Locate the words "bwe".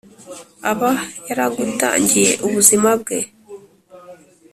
3.01-3.19